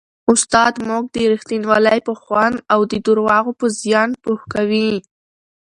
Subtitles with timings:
[0.33, 4.91] استاد موږ د رښتینولۍ په خوند او د درواغو په زیان پوه کوي.